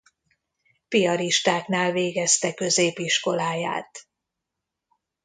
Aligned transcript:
Piaristáknál 0.87 1.91
végezte 1.91 2.53
középiskoláját. 2.53 4.07